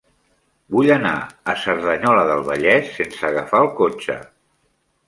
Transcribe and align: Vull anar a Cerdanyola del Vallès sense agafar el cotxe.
Vull 0.75 0.89
anar 0.95 1.11
a 1.53 1.55
Cerdanyola 1.65 2.25
del 2.33 2.43
Vallès 2.51 2.91
sense 2.99 3.31
agafar 3.31 3.63
el 3.69 3.73
cotxe. 3.83 4.19